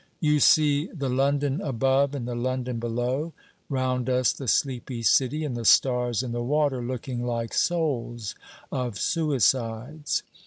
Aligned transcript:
You 0.19 0.39
see 0.39 0.87
the 0.87 1.09
London 1.09 1.61
above 1.61 2.15
and 2.15 2.27
the 2.27 2.33
London 2.33 2.79
below: 2.79 3.33
round 3.69 4.09
us 4.09 4.33
the 4.33 4.47
sleepy 4.47 5.03
city, 5.03 5.43
and 5.43 5.55
the 5.55 5.63
stars 5.63 6.23
in 6.23 6.31
the 6.31 6.41
water 6.41 6.81
looking 6.81 7.23
like 7.23 7.53
souls 7.53 8.33
of 8.71 8.97
suicides. 8.97 10.23